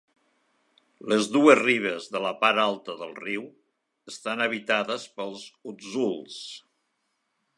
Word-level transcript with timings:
Les 1.11 1.27
dues 1.33 1.59
ribes 1.59 2.07
de 2.15 2.21
la 2.23 2.31
part 2.45 2.61
alta 2.63 2.95
del 3.03 3.13
riu 3.19 3.45
estan 4.13 4.43
habitades 4.47 5.07
pels 5.19 5.47
Hutsuls. 5.61 6.43